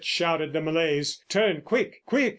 shouted 0.03 0.51
the 0.51 0.59
Malays. 0.59 1.23
"Turn 1.29 1.61
quick! 1.61 2.01
Quick!" 2.07 2.29